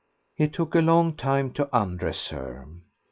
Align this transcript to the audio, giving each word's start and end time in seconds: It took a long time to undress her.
It 0.35 0.51
took 0.53 0.73
a 0.73 0.79
long 0.81 1.13
time 1.15 1.53
to 1.53 1.69
undress 1.71 2.29
her. 2.29 2.65